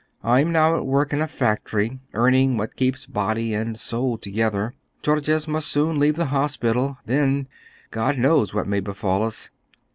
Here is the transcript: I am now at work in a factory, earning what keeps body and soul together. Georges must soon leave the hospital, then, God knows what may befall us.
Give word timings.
I 0.23 0.39
am 0.39 0.51
now 0.51 0.75
at 0.77 0.87
work 0.87 1.13
in 1.13 1.21
a 1.21 1.27
factory, 1.27 1.99
earning 2.15 2.57
what 2.57 2.75
keeps 2.75 3.05
body 3.05 3.53
and 3.53 3.77
soul 3.77 4.17
together. 4.17 4.73
Georges 5.03 5.47
must 5.47 5.67
soon 5.67 5.99
leave 5.99 6.15
the 6.15 6.25
hospital, 6.33 6.97
then, 7.05 7.47
God 7.91 8.17
knows 8.17 8.51
what 8.51 8.67
may 8.67 8.79
befall 8.79 9.21
us. 9.21 9.51